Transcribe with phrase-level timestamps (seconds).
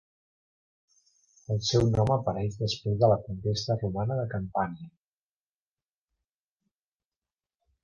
[1.55, 4.91] El seu nom apareix després de la conquesta romana de Campània.